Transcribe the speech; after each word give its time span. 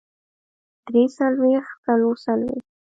درې 0.85 1.03
څلوېښت 1.15 1.73
څلور 1.85 2.15
څلوېښت 2.25 2.67